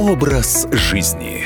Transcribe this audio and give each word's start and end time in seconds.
Образ 0.00 0.66
жизни. 0.72 1.44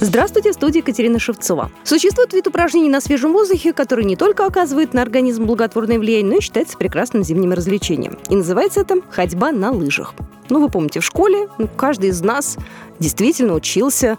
Здравствуйте, 0.00 0.52
в 0.52 0.54
студии 0.54 0.78
Екатерина 0.78 1.18
Шевцова. 1.18 1.70
Существует 1.84 2.32
вид 2.32 2.46
упражнений 2.46 2.88
на 2.88 3.02
свежем 3.02 3.34
воздухе, 3.34 3.74
который 3.74 4.06
не 4.06 4.16
только 4.16 4.46
оказывает 4.46 4.94
на 4.94 5.02
организм 5.02 5.44
благотворное 5.44 5.98
влияние, 5.98 6.32
но 6.32 6.38
и 6.38 6.40
считается 6.40 6.78
прекрасным 6.78 7.24
зимним 7.24 7.52
развлечением. 7.52 8.16
И 8.30 8.36
называется 8.36 8.80
это 8.80 9.02
ходьба 9.10 9.52
на 9.52 9.70
лыжах. 9.70 10.14
Ну, 10.48 10.62
вы 10.62 10.70
помните, 10.70 11.00
в 11.00 11.04
школе 11.04 11.50
ну, 11.58 11.68
каждый 11.68 12.08
из 12.08 12.22
нас 12.22 12.56
действительно 13.00 13.52
учился 13.52 14.16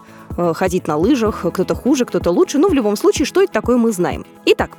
ходить 0.54 0.86
на 0.86 0.96
лыжах, 0.96 1.44
кто-то 1.52 1.74
хуже, 1.74 2.04
кто-то 2.04 2.30
лучше, 2.30 2.58
но 2.58 2.68
в 2.68 2.72
любом 2.72 2.96
случае, 2.96 3.26
что 3.26 3.42
это 3.42 3.52
такое, 3.52 3.76
мы 3.76 3.92
знаем. 3.92 4.24
Итак, 4.46 4.70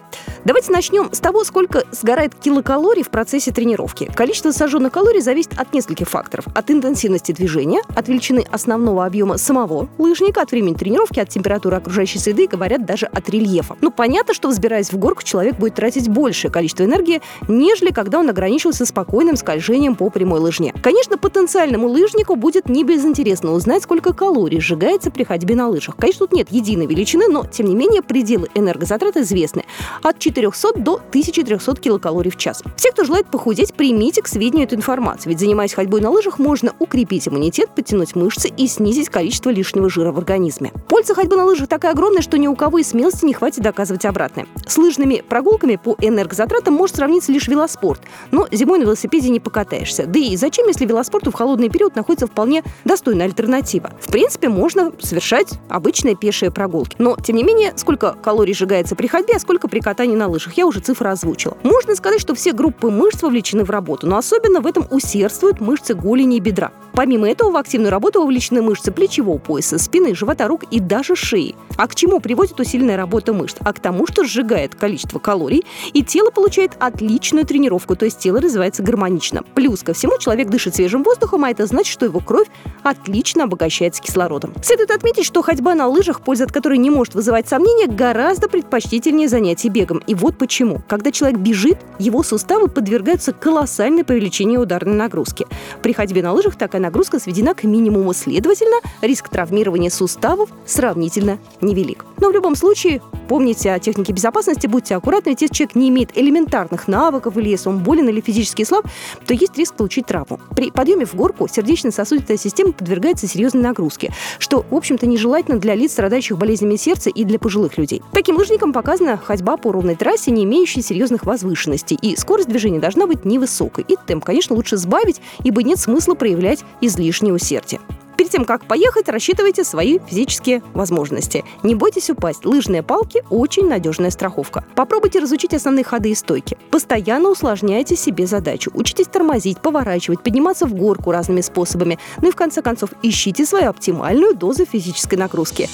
давайте 0.46 0.72
начнем 0.72 1.10
с 1.12 1.20
того, 1.20 1.44
сколько 1.44 1.84
сгорает 1.92 2.34
килокалорий 2.34 3.04
в 3.04 3.10
процессе 3.10 3.52
тренировки. 3.52 4.10
Количество 4.16 4.52
сожженных 4.52 4.92
калорий 4.92 5.22
зависит 5.22 5.52
от 5.58 5.74
нескольких 5.74 6.10
факторов. 6.10 6.46
От 6.56 6.72
интенсивности 6.72 7.32
движения, 7.32 7.82
от 7.96 8.08
величины 8.08 8.46
основного 8.50 9.06
объема 9.06 9.38
самого 9.38 9.90
лыжника, 9.98 10.42
от 10.42 10.52
времени 10.52 10.74
тренировки, 10.74 11.20
от 11.20 11.30
температуры 11.30 11.78
окружающей 11.78 12.20
среды 12.20 12.46
и, 12.46 12.48
говорят, 12.48 12.86
даже 12.86 13.06
от 13.06 13.30
рельефа. 13.30 13.76
Ну, 13.82 13.92
понятно, 13.92 14.34
что 14.34 14.50
взбираясь 14.50 14.92
в 14.92 14.98
горку, 14.98 15.24
человек 15.24 15.58
будет 15.58 15.76
тратить 15.76 16.08
большее 16.08 16.52
количество 16.52 16.84
энергии, 16.84 17.22
нежели 17.48 17.92
когда 17.92 18.20
он 18.20 18.30
ограничивался 18.30 18.86
спокойным 18.86 19.36
скольжением 19.36 19.96
по 19.96 20.10
прямой 20.10 20.40
лыжне. 20.40 20.74
Конечно, 20.82 21.18
потенциальному 21.18 21.88
лыжнику 21.88 22.36
будет 22.36 22.70
не 22.70 22.84
безинтересно 22.84 23.52
узнать, 23.52 23.84
сколько 23.84 24.14
калорий 24.14 24.60
сжигается 24.60 25.12
при 25.12 25.24
ходьбе 25.24 25.49
на 25.56 25.68
лыжах. 25.68 25.96
Конечно, 25.98 26.26
тут 26.26 26.36
нет 26.36 26.48
единой 26.52 26.86
величины, 26.86 27.28
но, 27.28 27.46
тем 27.46 27.68
не 27.68 27.76
менее, 27.76 28.02
пределы 28.02 28.50
энергозатрат 28.56 29.18
известны. 29.18 29.66
От 30.02 30.20
400 30.20 30.80
до 30.80 30.96
1300 30.96 31.76
килокалорий 31.76 32.32
в 32.32 32.38
час. 32.38 32.64
Все, 32.76 32.92
кто 32.92 33.04
желает 33.04 33.28
похудеть, 33.28 33.74
примите 33.74 34.22
к 34.22 34.28
сведению 34.28 34.66
эту 34.66 34.76
информацию. 34.76 35.30
Ведь 35.30 35.40
занимаясь 35.40 35.74
ходьбой 35.74 36.02
на 36.02 36.10
лыжах, 36.10 36.40
можно 36.40 36.74
укрепить 36.80 37.28
иммунитет, 37.28 37.70
подтянуть 37.76 38.16
мышцы 38.16 38.50
и 38.50 38.68
снизить 38.68 39.10
количество 39.10 39.50
лишнего 39.50 39.90
жира 39.90 40.12
в 40.12 40.18
организме. 40.18 40.72
Польза 40.88 41.14
ходьбы 41.14 41.36
на 41.38 41.46
лыжах 41.46 41.68
такая 41.68 41.92
огромная, 41.92 42.22
что 42.22 42.38
ни 42.38 42.48
у 42.48 42.56
кого 42.56 42.80
и 42.80 42.84
смелости 42.84 43.26
не 43.26 43.34
хватит 43.34 43.62
доказывать 43.62 44.06
обратное. 44.06 44.48
С 44.68 44.78
лыжными 44.78 45.24
прогулками 45.28 45.76
по 45.76 45.96
энергозатратам 46.00 46.74
может 46.74 46.96
сравниться 46.96 47.32
лишь 47.32 47.48
велоспорт. 47.48 48.02
Но 48.32 48.48
зимой 48.52 48.80
на 48.80 48.84
велосипеде 48.84 49.30
не 49.30 49.40
покатаешься. 49.40 50.06
Да 50.06 50.20
и 50.20 50.36
зачем, 50.36 50.68
если 50.68 50.86
велоспорту 50.86 51.32
в 51.32 51.36
холодный 51.36 51.70
период 51.70 51.96
находится 51.96 52.28
вполне 52.28 52.64
достойная 52.86 53.26
альтернатива. 53.26 53.92
В 54.00 54.12
принципе, 54.12 54.50
можно 54.50 54.92
совершать 55.00 55.39
обычные 55.70 56.16
пешие 56.16 56.52
прогулки. 56.52 56.96
Но, 57.00 57.16
тем 57.16 57.36
не 57.36 57.44
менее, 57.44 57.74
сколько 57.76 58.16
калорий 58.22 58.54
сжигается 58.54 58.96
при 58.96 59.08
ходьбе, 59.08 59.36
а 59.36 59.40
сколько 59.40 59.68
при 59.68 59.80
катании 59.80 60.16
на 60.16 60.28
лыжах, 60.28 60.54
я 60.54 60.66
уже 60.66 60.80
цифры 60.80 61.10
озвучила. 61.10 61.58
Можно 61.64 61.96
сказать, 61.96 62.22
что 62.22 62.36
все 62.36 62.54
группы 62.54 62.90
мышц 62.90 63.22
вовлечены 63.22 63.64
в 63.64 63.70
работу, 63.70 64.08
но 64.08 64.18
особенно 64.18 64.62
в 64.62 64.68
этом 64.68 64.88
усердствуют 64.90 65.60
мышцы 65.60 65.94
голени 65.94 66.38
и 66.38 66.40
бедра. 66.40 66.72
Помимо 67.00 67.30
этого, 67.30 67.50
в 67.52 67.56
активную 67.56 67.92
работу 67.92 68.20
вовлечены 68.20 68.62
мышцы 68.62 68.92
плечевого 68.92 69.38
пояса, 69.38 69.78
спины, 69.78 70.14
живота, 70.14 70.50
рук 70.50 70.66
и 70.70 70.82
даже 70.82 71.16
шеи. 71.16 71.56
А 71.78 71.88
к 71.88 71.96
чему 71.96 72.20
приводит 72.20 72.60
усиленная 72.60 72.98
работа 72.98 73.32
мышц? 73.32 73.56
А 73.62 73.72
к 73.72 73.80
тому, 73.80 74.06
что 74.06 74.26
сжигает 74.26 74.76
количество 74.76 75.18
калорий, 75.18 75.64
и 75.94 76.04
тело 76.04 76.30
получает 76.30 76.74
отличную 76.78 77.46
тренировку, 77.46 77.96
то 77.96 78.04
есть 78.04 78.20
тело 78.20 78.42
развивается 78.42 78.84
гармонично. 78.84 79.44
Плюс 79.56 79.82
ко 79.82 79.94
всему, 79.94 80.18
человек 80.20 80.50
дышит 80.50 80.76
свежим 80.76 81.04
воздухом, 81.04 81.46
а 81.46 81.52
это 81.52 81.66
значит, 81.68 81.94
что 81.94 82.04
его 82.04 82.20
кровь 82.20 82.48
отлично 82.84 83.46
обогащается 83.46 84.02
кислородом. 84.02 84.54
Следует 84.62 84.92
отметить, 84.92 85.24
что 85.24 85.42
ходьба 85.42 85.76
на 85.76 85.88
лыжах, 85.88 86.20
польза 86.20 86.44
от 86.44 86.52
которой 86.52 86.80
не 86.80 86.90
может 86.90 87.16
вызывать 87.16 87.48
сомнения, 87.48 87.88
гораздо 87.88 88.50
предпочтительнее 88.50 89.30
занятий 89.30 89.70
бегом. 89.70 90.00
И 90.06 90.16
вот 90.16 90.38
почему. 90.38 90.82
Когда 90.90 91.14
человек 91.14 91.40
бежит, 91.40 91.78
его 91.98 92.24
суставы 92.24 92.68
подвергаются 92.68 93.32
колоссальной 93.32 94.04
по 94.04 94.12
величине 94.12 94.58
ударной 94.60 94.96
нагрузки. 94.96 95.48
При 95.82 95.94
ходьбе 95.94 96.22
на 96.22 96.34
лыжах 96.34 96.58
такая 96.58 96.89
нагрузка 96.90 97.20
сведена 97.20 97.54
к 97.54 97.66
минимуму, 97.66 98.14
следовательно, 98.14 98.78
риск 99.02 99.30
травмирования 99.30 99.92
суставов 99.92 100.50
сравнительно 100.66 101.38
невелик. 101.62 102.04
Но 102.18 102.30
в 102.30 102.34
любом 102.34 102.56
случае, 102.56 103.00
помните 103.30 103.72
о 103.72 103.80
технике 103.80 104.12
безопасности, 104.12 104.66
будьте 104.66 104.96
аккуратны, 104.96 105.30
если 105.30 105.48
человек 105.54 105.76
не 105.76 105.90
имеет 105.90 106.18
элементарных 106.18 106.88
навыков, 106.88 107.38
или 107.38 107.50
если 107.50 107.70
он 107.70 107.78
болен 107.78 108.10
или 108.10 108.22
физически 108.22 108.64
слаб, 108.64 108.86
то 109.26 109.34
есть 109.34 109.56
риск 109.56 109.76
получить 109.76 110.08
травму. 110.08 110.40
При 110.56 110.72
подъеме 110.72 111.06
в 111.06 111.14
горку 111.14 111.48
сердечно-сосудистая 111.48 112.38
система 112.38 112.74
подвергается 112.74 113.28
серьезной 113.28 113.62
нагрузке, 113.62 114.12
что, 114.40 114.66
в 114.70 114.76
общем-то, 114.76 115.06
нежелательно 115.06 115.60
для 115.60 115.76
лиц, 115.76 115.92
страдающих 115.92 116.38
болезнями 116.38 116.76
сердца 116.76 117.12
и 117.12 117.24
для 117.24 117.38
пожилых 117.38 117.78
людей. 117.78 118.02
Таким 118.14 118.36
лыжникам 118.36 118.74
показана 118.74 119.18
ходьба 119.18 119.58
по 119.58 119.72
ровной 119.72 119.96
трассе, 119.96 120.32
не 120.32 120.44
имеющей 120.44 120.82
серьезных 120.82 121.24
возвышенностей, 121.24 122.00
и 122.02 122.16
скорость 122.16 122.50
движения 122.50 122.80
должна 122.80 123.06
быть 123.06 123.26
невысокой. 123.26 123.86
И 123.88 123.96
темп, 124.08 124.26
конечно, 124.26 124.56
лучше 124.56 124.78
сбавить, 124.78 125.22
ибо 125.44 125.62
нет 125.62 125.78
смысла 125.78 126.16
проявлять 126.16 126.66
излишнее 126.82 127.34
усердие. 127.34 127.80
Перед 128.20 128.32
тем, 128.32 128.44
как 128.44 128.66
поехать, 128.66 129.08
рассчитывайте 129.08 129.64
свои 129.64 129.98
физические 130.06 130.62
возможности. 130.74 131.46
Не 131.64 131.74
бойтесь 131.74 132.10
упасть. 132.10 132.44
Лыжные 132.44 132.84
палки– 132.84 133.24
очень 133.30 133.70
надежная 133.70 134.10
страховка. 134.10 134.66
Попробуйте 134.76 135.20
разучить 135.20 135.54
основные 135.54 135.86
ходы 135.86 136.12
и 136.12 136.16
стойки. 136.16 136.58
Постоянно 136.70 137.30
усложняйте 137.30 137.96
себе 137.96 138.28
задачу. 138.28 138.72
Учитесь 138.74 139.08
тормозить, 139.08 139.62
поворачивать, 139.62 140.22
подниматься 140.22 140.66
в 140.66 140.74
горку 140.74 141.12
разными 141.12 141.40
способами. 141.40 141.98
Ну 142.22 142.28
и 142.28 142.32
в 142.34 142.36
конце 142.36 142.62
концов, 142.62 142.90
ищите 143.02 143.46
свою 143.46 143.70
оптимальную 143.70 144.36
дозу 144.36 144.66
физической 144.66 145.16
нагрузки. 145.16 145.70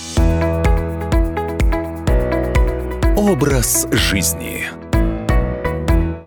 Образ 3.18 3.88
жизни. 3.92 4.66